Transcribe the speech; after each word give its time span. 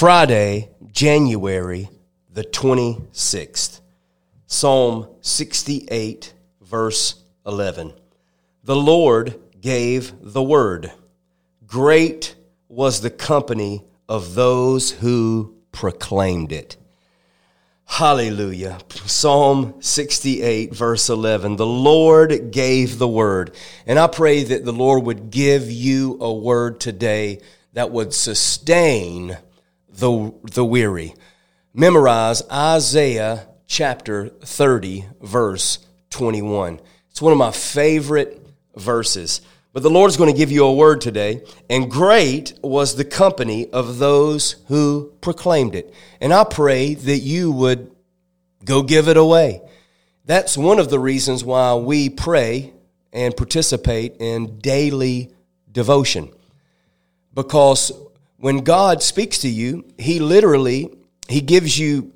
Friday, 0.00 0.70
January 0.90 1.90
the 2.32 2.42
26th. 2.42 3.82
Psalm 4.46 5.06
68, 5.20 6.32
verse 6.62 7.22
11. 7.44 7.92
The 8.64 8.76
Lord 8.76 9.38
gave 9.60 10.14
the 10.22 10.42
word. 10.42 10.90
Great 11.66 12.34
was 12.66 13.02
the 13.02 13.10
company 13.10 13.84
of 14.08 14.34
those 14.34 14.90
who 14.90 15.54
proclaimed 15.70 16.50
it. 16.50 16.78
Hallelujah. 17.84 18.78
Psalm 19.04 19.74
68, 19.80 20.74
verse 20.74 21.10
11. 21.10 21.56
The 21.56 21.66
Lord 21.66 22.52
gave 22.52 22.98
the 22.98 23.06
word. 23.06 23.54
And 23.86 23.98
I 23.98 24.06
pray 24.06 24.44
that 24.44 24.64
the 24.64 24.72
Lord 24.72 25.04
would 25.04 25.30
give 25.30 25.70
you 25.70 26.16
a 26.22 26.32
word 26.32 26.80
today 26.80 27.42
that 27.74 27.90
would 27.90 28.14
sustain 28.14 29.36
the, 29.92 30.32
the 30.52 30.64
weary. 30.64 31.14
Memorize 31.74 32.42
Isaiah 32.50 33.48
chapter 33.66 34.28
30, 34.28 35.06
verse 35.20 35.78
21. 36.10 36.80
It's 37.10 37.22
one 37.22 37.32
of 37.32 37.38
my 37.38 37.50
favorite 37.50 38.44
verses. 38.76 39.40
But 39.72 39.84
the 39.84 39.90
Lord's 39.90 40.16
going 40.16 40.32
to 40.32 40.36
give 40.36 40.50
you 40.50 40.64
a 40.64 40.74
word 40.74 41.00
today, 41.00 41.44
and 41.68 41.90
great 41.90 42.54
was 42.60 42.96
the 42.96 43.04
company 43.04 43.70
of 43.70 43.98
those 43.98 44.56
who 44.66 45.12
proclaimed 45.20 45.76
it. 45.76 45.94
And 46.20 46.32
I 46.32 46.42
pray 46.42 46.94
that 46.94 47.18
you 47.18 47.52
would 47.52 47.94
go 48.64 48.82
give 48.82 49.06
it 49.06 49.16
away. 49.16 49.62
That's 50.24 50.58
one 50.58 50.80
of 50.80 50.90
the 50.90 50.98
reasons 50.98 51.44
why 51.44 51.74
we 51.74 52.10
pray 52.10 52.72
and 53.12 53.36
participate 53.36 54.16
in 54.18 54.58
daily 54.58 55.32
devotion. 55.70 56.32
Because 57.32 57.92
when 58.40 58.58
God 58.58 59.02
speaks 59.02 59.38
to 59.40 59.48
you, 59.48 59.84
he 59.98 60.18
literally 60.18 60.90
he 61.28 61.40
gives 61.40 61.78
you 61.78 62.12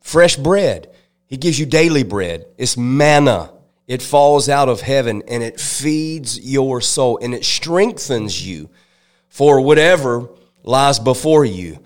fresh 0.00 0.36
bread. 0.36 0.90
He 1.26 1.36
gives 1.36 1.58
you 1.58 1.66
daily 1.66 2.02
bread. 2.02 2.46
It's 2.56 2.76
manna. 2.76 3.52
It 3.86 4.02
falls 4.02 4.48
out 4.48 4.68
of 4.68 4.80
heaven 4.80 5.22
and 5.28 5.42
it 5.42 5.60
feeds 5.60 6.38
your 6.40 6.80
soul 6.80 7.18
and 7.20 7.34
it 7.34 7.44
strengthens 7.44 8.44
you 8.46 8.70
for 9.28 9.60
whatever 9.60 10.28
lies 10.62 10.98
before 10.98 11.44
you. 11.44 11.78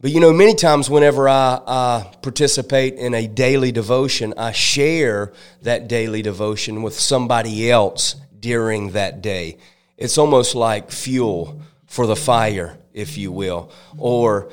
But 0.00 0.12
you 0.12 0.20
know, 0.20 0.32
many 0.32 0.54
times 0.54 0.88
whenever 0.88 1.28
I, 1.28 2.06
participate 2.22 2.94
in 2.94 3.14
a 3.14 3.26
daily 3.26 3.72
devotion, 3.72 4.34
I 4.36 4.52
share 4.52 5.32
that 5.62 5.88
daily 5.88 6.22
devotion 6.22 6.82
with 6.82 6.98
somebody 6.98 7.70
else 7.70 8.14
during 8.38 8.92
that 8.92 9.20
day. 9.20 9.58
It's 9.96 10.16
almost 10.16 10.54
like 10.54 10.92
fuel 10.92 11.60
for 11.88 12.06
the 12.06 12.14
fire, 12.14 12.78
if 12.92 13.18
you 13.18 13.32
will, 13.32 13.72
or 13.96 14.50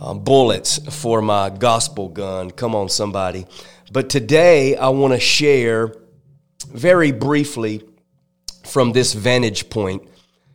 uh, 0.00 0.14
bullets 0.14 0.78
for 0.96 1.20
my 1.20 1.50
gospel 1.50 2.08
gun. 2.08 2.50
Come 2.50 2.74
on, 2.74 2.88
somebody. 2.88 3.46
But 3.92 4.08
today 4.08 4.76
I 4.76 4.88
want 4.88 5.12
to 5.12 5.20
share 5.20 5.94
very 6.72 7.12
briefly 7.12 7.82
from 8.64 8.92
this 8.92 9.12
vantage 9.12 9.68
point, 9.68 10.08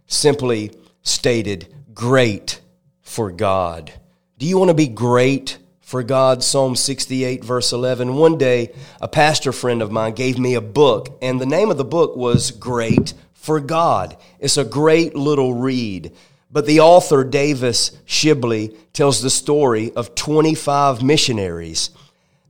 simply 0.07 0.71
stated, 1.03 1.73
great 1.93 2.59
for 3.01 3.31
God. 3.31 3.91
Do 4.37 4.45
you 4.45 4.57
want 4.57 4.69
to 4.69 4.75
be 4.75 4.87
great 4.87 5.57
for 5.81 6.03
God? 6.03 6.43
Psalm 6.43 6.75
68, 6.75 7.43
verse 7.43 7.73
11. 7.73 8.15
One 8.15 8.37
day, 8.37 8.73
a 8.99 9.07
pastor 9.07 9.51
friend 9.51 9.81
of 9.81 9.91
mine 9.91 10.13
gave 10.13 10.37
me 10.37 10.55
a 10.55 10.61
book, 10.61 11.17
and 11.21 11.39
the 11.39 11.45
name 11.45 11.71
of 11.71 11.77
the 11.77 11.85
book 11.85 12.15
was 12.15 12.51
Great 12.51 13.13
for 13.41 13.59
God. 13.59 14.15
It's 14.39 14.57
a 14.57 14.63
great 14.63 15.15
little 15.15 15.55
read. 15.55 16.13
But 16.51 16.67
the 16.67 16.81
author, 16.81 17.23
David 17.23 17.73
Shibley, 17.73 18.77
tells 18.93 19.21
the 19.21 19.31
story 19.31 19.91
of 19.93 20.13
25 20.13 21.01
missionaries 21.01 21.89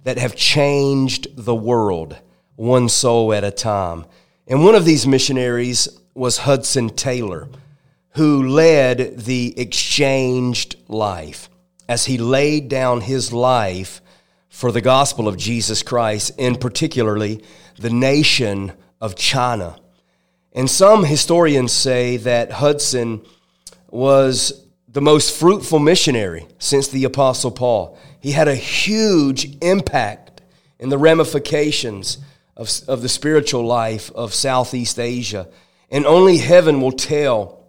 that 0.04 0.18
have 0.18 0.36
changed 0.36 1.28
the 1.38 1.56
world 1.56 2.18
one 2.58 2.90
soul 2.90 3.34
at 3.34 3.46
a 3.46 3.52
time. 3.52 4.06
And 4.48 4.66
one 4.66 4.76
of 4.76 4.84
these 4.84 5.08
missionaries 5.08 5.88
was 6.14 6.40
Hudson 6.40 6.90
Taylor, 6.90 7.48
who 8.16 8.50
led 8.50 9.20
the 9.20 9.58
exchanged 9.58 10.76
life 10.90 11.50
as 11.88 12.06
he 12.06 12.18
laid 12.18 12.68
down 12.68 13.00
his 13.00 13.32
life 13.32 14.02
for 14.50 14.74
the 14.74 14.82
gospel 14.82 15.30
of 15.30 15.38
Jesus 15.38 15.84
Christ, 15.84 16.32
and 16.38 16.60
particularly 16.60 17.42
the 17.80 17.90
nation 17.90 18.74
of 19.00 19.16
China. 19.16 19.78
And 20.54 20.70
some 20.70 21.06
historians 21.06 21.72
say 21.72 22.18
that 22.18 22.52
Hudson 22.52 23.22
was 23.90 24.66
the 24.88 25.02
most 25.02 25.38
fruitful 25.38 25.80
missionary 25.80 26.48
since 26.60 26.90
the 26.90 27.06
Apostle 27.06 27.52
Paul. 27.52 27.98
He 28.20 28.32
had 28.32 28.48
a 28.48 28.56
huge 28.56 29.58
impact 29.62 30.42
in 30.80 30.90
the 30.90 30.98
ramifications 30.98 32.18
of, 32.58 32.70
of 32.88 33.02
the 33.02 33.10
spiritual 33.10 33.66
life 33.66 34.12
of 34.14 34.34
Southeast 34.34 35.00
Asia. 35.00 35.48
And 35.90 36.06
only 36.06 36.38
heaven 36.38 36.82
will 36.82 36.92
tell 36.92 37.66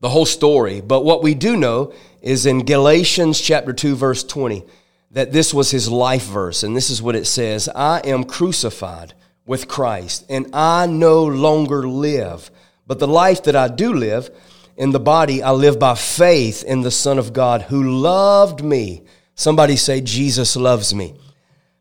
the 0.00 0.08
whole 0.08 0.26
story. 0.26 0.80
But 0.80 1.04
what 1.04 1.22
we 1.22 1.34
do 1.34 1.56
know 1.56 1.92
is 2.22 2.46
in 2.46 2.64
Galatians 2.64 3.40
chapter 3.40 3.72
2, 3.72 3.96
verse 3.96 4.22
20, 4.22 4.64
that 5.10 5.32
this 5.32 5.52
was 5.52 5.70
his 5.70 5.88
life 5.88 6.24
verse. 6.24 6.62
And 6.62 6.76
this 6.76 6.90
is 6.90 7.02
what 7.02 7.16
it 7.16 7.26
says 7.26 7.68
I 7.68 8.00
am 8.04 8.24
crucified 8.24 9.14
with 9.46 9.68
Christ, 9.68 10.24
and 10.28 10.46
I 10.52 10.86
no 10.86 11.24
longer 11.24 11.86
live. 11.86 12.50
But 12.86 12.98
the 12.98 13.08
life 13.08 13.44
that 13.44 13.56
I 13.56 13.68
do 13.68 13.92
live 13.92 14.30
in 14.76 14.90
the 14.90 15.00
body, 15.00 15.42
I 15.42 15.50
live 15.50 15.78
by 15.78 15.94
faith 15.94 16.64
in 16.64 16.82
the 16.82 16.90
Son 16.90 17.18
of 17.18 17.32
God 17.32 17.62
who 17.62 17.98
loved 17.98 18.64
me. 18.64 19.02
Somebody 19.34 19.76
say, 19.76 20.00
Jesus 20.00 20.56
loves 20.56 20.94
me 20.94 21.14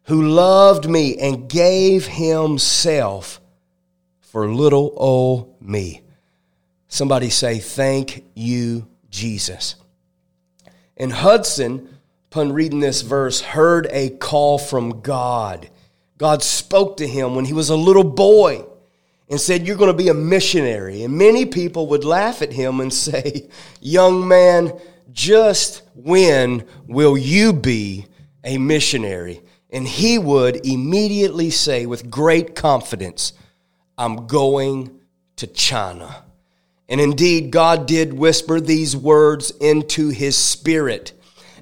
who 0.04 0.22
loved 0.22 0.90
me 0.90 1.18
and 1.18 1.50
gave 1.50 2.08
himself 2.08 3.40
for 4.20 4.48
little 4.48 4.94
old 4.98 5.62
me. 5.62 6.02
Somebody 6.88 7.30
say, 7.30 7.60
Thank 7.60 8.24
you, 8.36 8.88
Jesus. 9.10 9.76
And 10.98 11.12
Hudson, 11.12 11.98
upon 12.32 12.52
reading 12.52 12.80
this 12.80 13.02
verse, 13.02 13.42
heard 13.42 13.88
a 13.92 14.10
call 14.10 14.58
from 14.58 15.02
God. 15.02 15.70
God 16.24 16.42
spoke 16.42 16.96
to 16.98 17.06
him 17.06 17.36
when 17.36 17.44
he 17.44 17.52
was 17.52 17.70
a 17.70 17.76
little 17.76 18.06
boy 18.06 18.64
and 19.28 19.38
said, 19.38 19.68
You're 19.68 19.76
going 19.76 19.92
to 19.92 20.04
be 20.04 20.08
a 20.08 20.14
missionary. 20.14 21.04
And 21.04 21.18
many 21.18 21.46
people 21.46 21.88
would 21.88 22.06
laugh 22.06 22.42
at 22.42 22.54
him 22.54 22.80
and 22.80 22.94
say, 22.94 23.50
Young 23.82 24.26
man, 24.26 24.72
just 25.12 25.82
when 25.94 26.66
will 26.88 27.18
you 27.18 27.52
be 27.52 28.06
a 28.42 28.58
missionary? 28.58 29.42
And 29.70 29.86
he 29.86 30.18
would 30.18 30.66
immediately 30.66 31.50
say 31.50 31.86
with 31.86 32.10
great 32.10 32.56
confidence, 32.56 33.34
I'm 33.98 34.26
going 34.26 34.98
to 35.36 35.48
China. 35.48 36.24
And 36.88 37.02
indeed, 37.02 37.52
God 37.52 37.86
did 37.86 38.14
whisper 38.14 38.62
these 38.62 38.96
words 38.96 39.52
into 39.60 40.08
his 40.08 40.38
spirit 40.38 41.12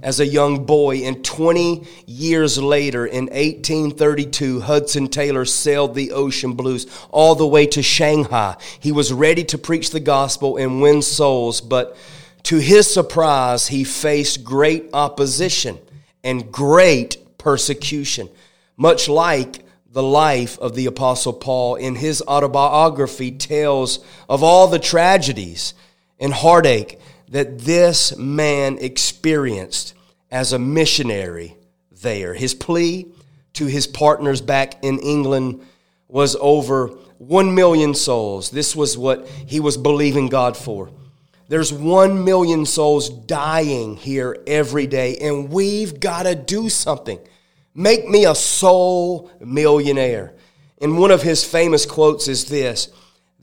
as 0.02 0.20
a 0.20 0.26
young 0.26 0.66
boy. 0.66 1.04
And 1.04 1.24
20 1.24 1.86
years 2.06 2.58
later, 2.58 3.06
in 3.06 3.26
1832, 3.26 4.62
Hudson 4.62 5.08
Taylor 5.08 5.46
sailed 5.46 5.96
the 5.96 6.12
ocean 6.12 6.54
blues 6.54 6.88
all 7.10 7.36
the 7.36 7.48
way 7.48 7.66
to 7.68 7.82
Shanghai. 7.82 8.58
He 8.80 8.92
was 8.92 9.14
ready 9.14 9.44
to 9.46 9.58
preach 9.58 9.92
the 9.92 10.00
gospel 10.00 10.58
and 10.58 10.82
win 10.82 11.02
souls, 11.02 11.62
but 11.62 11.98
to 12.44 12.58
his 12.58 12.92
surprise, 12.92 13.68
he 13.68 13.84
faced 13.84 14.44
great 14.44 14.90
opposition 14.94 15.78
and 16.24 16.52
great 16.52 17.18
persecution. 17.38 18.30
Much 18.78 19.08
like 19.08 19.64
the 19.92 20.04
life 20.04 20.58
of 20.60 20.74
the 20.74 20.86
Apostle 20.86 21.34
Paul 21.34 21.76
in 21.76 21.96
his 21.96 22.22
autobiography 22.22 23.32
tells 23.32 24.00
of 24.30 24.42
all 24.42 24.68
the 24.68 24.80
tragedies 24.80 25.74
and 26.20 26.34
heartache 26.34 27.00
that 27.32 27.60
this 27.60 28.16
man 28.18 28.78
experienced 28.80 29.94
as 30.30 30.54
a 30.54 30.60
missionary 30.60 31.58
there. 32.02 32.34
His 32.34 32.54
plea 32.54 33.08
to 33.54 33.66
his 33.66 33.88
partners 33.88 34.42
back 34.42 34.84
in 34.84 35.00
England 35.00 35.62
was 36.08 36.36
over 36.40 36.88
1 37.18 37.56
million 37.56 37.94
souls. 37.94 38.50
This 38.50 38.76
was 38.76 38.98
what 38.98 39.28
he 39.28 39.60
was 39.60 39.78
believing 39.78 40.28
God 40.28 40.58
for. 40.58 40.92
There's 41.48 41.74
1 41.74 42.24
million 42.24 42.66
souls 42.66 43.10
dying 43.10 43.96
here 43.96 44.38
every 44.46 44.88
day, 44.88 45.18
and 45.18 45.50
we've 45.50 46.00
got 46.00 46.24
to 46.24 46.36
do 46.36 46.70
something. 46.70 47.20
Make 47.74 48.08
me 48.08 48.26
a 48.26 48.36
soul 48.36 49.32
millionaire. 49.40 50.34
And 50.82 50.98
one 50.98 51.12
of 51.12 51.22
his 51.22 51.46
famous 51.46 51.86
quotes 51.86 52.28
is 52.28 52.46
this 52.46 52.90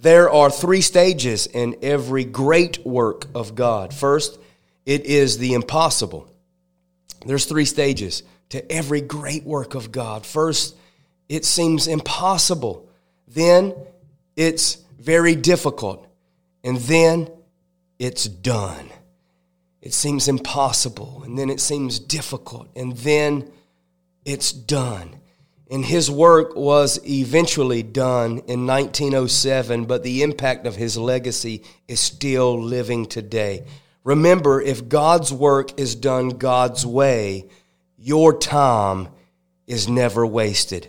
There 0.00 0.30
are 0.30 0.50
three 0.50 0.80
stages 0.80 1.46
in 1.46 1.76
every 1.82 2.24
great 2.24 2.86
work 2.86 3.26
of 3.34 3.54
God. 3.54 3.92
First, 3.92 4.38
it 4.86 5.04
is 5.06 5.38
the 5.38 5.54
impossible. 5.54 6.30
There's 7.26 7.46
three 7.46 7.64
stages 7.64 8.22
to 8.50 8.70
every 8.70 9.00
great 9.00 9.44
work 9.44 9.74
of 9.74 9.90
God. 9.90 10.24
First, 10.24 10.76
it 11.28 11.44
seems 11.44 11.88
impossible. 11.88 12.88
Then, 13.26 13.74
it's 14.36 14.78
very 14.98 15.34
difficult. 15.34 16.06
And 16.62 16.78
then, 16.78 17.28
it's 17.98 18.26
done. 18.26 18.90
it 19.80 19.94
seems 19.94 20.28
impossible, 20.28 21.22
and 21.24 21.38
then 21.38 21.50
it 21.50 21.60
seems 21.60 21.98
difficult, 21.98 22.68
and 22.74 22.96
then 22.98 23.50
it's 24.24 24.52
done. 24.52 25.16
And 25.70 25.84
his 25.84 26.10
work 26.10 26.56
was 26.56 26.98
eventually 27.06 27.82
done 27.82 28.38
in 28.46 28.66
1907, 28.66 29.84
but 29.84 30.02
the 30.02 30.22
impact 30.22 30.66
of 30.66 30.76
his 30.76 30.96
legacy 30.96 31.62
is 31.86 32.00
still 32.00 32.60
living 32.60 33.04
today. 33.04 33.66
Remember, 34.02 34.62
if 34.62 34.88
God's 34.88 35.30
work 35.30 35.78
is 35.78 35.94
done 35.94 36.30
God's 36.30 36.86
way, 36.86 37.44
your 37.98 38.38
time 38.38 39.08
is 39.66 39.88
never 39.88 40.26
wasted. 40.26 40.88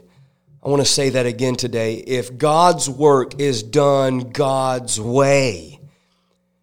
I 0.64 0.70
want 0.70 0.82
to 0.82 0.88
say 0.88 1.10
that 1.10 1.26
again 1.26 1.56
today. 1.56 1.96
If 1.96 2.38
God's 2.38 2.90
work 2.90 3.40
is 3.40 3.64
done 3.64 4.32
God's 4.32 5.00
way, 5.00 5.80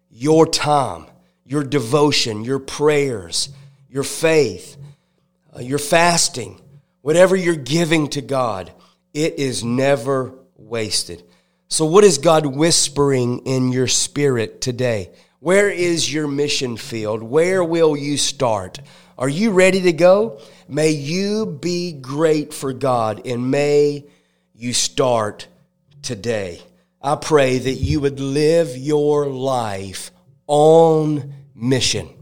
your 0.09 0.47
time, 0.47 1.05
your 1.45 1.63
devotion, 1.63 2.43
your 2.43 2.59
prayers, 2.59 3.49
your 3.89 4.03
faith, 4.03 4.77
uh, 5.55 5.59
your 5.59 5.79
fasting, 5.79 6.59
whatever 7.07 7.37
you're 7.37 7.55
giving 7.55 8.09
to 8.09 8.21
God, 8.21 8.69
it 9.13 9.39
is 9.39 9.63
never 9.63 10.33
wasted. 10.57 11.23
So, 11.69 11.85
what 11.85 12.03
is 12.03 12.17
God 12.17 12.45
whispering 12.45 13.45
in 13.45 13.71
your 13.71 13.87
spirit 13.87 14.59
today? 14.59 15.11
Where 15.39 15.69
is 15.69 16.13
your 16.13 16.27
mission 16.27 16.75
field? 16.75 17.23
Where 17.23 17.63
will 17.63 17.95
you 17.95 18.17
start? 18.17 18.81
Are 19.17 19.29
you 19.29 19.51
ready 19.51 19.83
to 19.83 19.93
go? 19.93 20.41
May 20.67 20.89
you 20.89 21.45
be 21.45 21.93
great 21.93 22.53
for 22.53 22.73
God 22.73 23.25
and 23.25 23.51
may 23.51 24.03
you 24.53 24.73
start 24.73 25.47
today. 26.01 26.61
I 27.01 27.15
pray 27.15 27.57
that 27.57 27.75
you 27.75 28.01
would 28.01 28.19
live 28.19 28.75
your 28.75 29.27
life 29.27 30.11
on 30.45 31.33
mission 31.55 32.16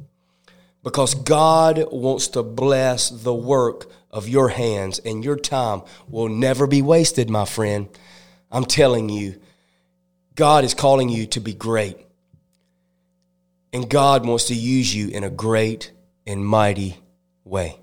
because 0.86 1.16
God 1.16 1.84
wants 1.92 2.28
to 2.30 2.44
bless 2.44 3.10
the 3.10 3.34
work 3.34 3.90
of 4.12 4.30
your 4.30 4.50
hands, 4.50 5.00
and 5.00 5.26
your 5.26 5.36
time 5.36 5.82
will 6.08 6.30
never 6.30 6.68
be 6.68 6.84
wasted, 6.84 7.28
my 7.28 7.44
friend. 7.44 7.90
I'm 8.52 8.66
telling 8.66 9.10
you, 9.10 9.42
God 10.36 10.64
is 10.64 10.76
calling 10.76 11.10
you 11.10 11.26
to 11.26 11.40
be 11.40 11.56
great. 11.56 11.98
And 13.74 13.90
God 13.90 14.28
wants 14.28 14.46
to 14.46 14.54
use 14.54 14.94
you 14.94 15.10
in 15.10 15.24
a 15.24 15.30
great 15.30 15.92
and 16.28 16.46
mighty 16.46 16.98
way. 17.44 17.80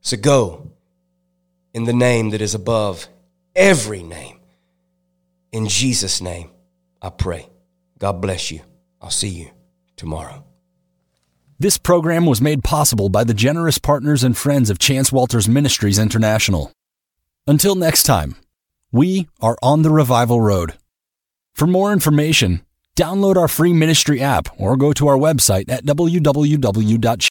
So 0.00 0.16
go 0.16 0.72
in 1.72 1.84
the 1.84 1.92
name 1.92 2.30
that 2.30 2.42
is 2.42 2.56
above 2.56 3.06
every 3.54 4.02
name. 4.02 4.40
In 5.52 5.68
Jesus' 5.68 6.20
name, 6.20 6.50
I 7.00 7.10
pray. 7.10 7.48
God 8.00 8.20
bless 8.20 8.50
you. 8.50 8.60
I'll 9.00 9.10
see 9.10 9.28
you 9.28 9.50
tomorrow. 9.96 10.44
This 11.60 11.76
program 11.76 12.24
was 12.24 12.40
made 12.40 12.64
possible 12.64 13.10
by 13.10 13.22
the 13.22 13.34
generous 13.34 13.76
partners 13.76 14.24
and 14.24 14.34
friends 14.34 14.70
of 14.70 14.78
Chance 14.78 15.12
Walters 15.12 15.46
Ministries 15.46 15.98
International. 15.98 16.72
Until 17.46 17.74
next 17.74 18.04
time, 18.04 18.36
we 18.90 19.28
are 19.42 19.58
on 19.62 19.82
the 19.82 19.90
revival 19.90 20.40
road. 20.40 20.78
For 21.52 21.66
more 21.66 21.92
information, 21.92 22.62
download 22.96 23.36
our 23.36 23.46
free 23.46 23.74
ministry 23.74 24.22
app 24.22 24.48
or 24.58 24.74
go 24.78 24.94
to 24.94 25.06
our 25.08 25.18
website 25.18 25.70
at 25.70 25.84
www 25.84 27.29